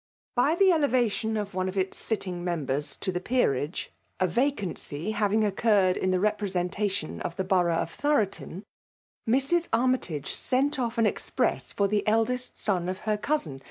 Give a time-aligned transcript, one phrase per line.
[0.33, 5.11] By the elevation of one of its sitr ting members to the peerage, a vacancy
[5.11, 8.63] having oeeurred in the representation of the borough of Thoroton,
[9.29, 9.69] Mrs.
[9.71, 12.89] Armytage tent off an ex press fixr Abe eldest son.
[12.89, 13.59] of her cousin.